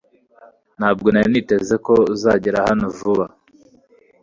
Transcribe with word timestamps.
Ntabwo 0.77 1.07
nari 1.09 1.29
niteze 1.31 1.75
ko 1.85 1.93
uzagera 2.15 2.65
hano 2.67 2.85
vuba 2.97 3.25